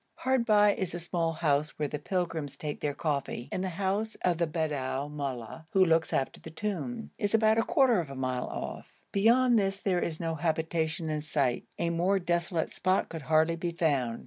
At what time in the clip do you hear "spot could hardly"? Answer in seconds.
12.73-13.55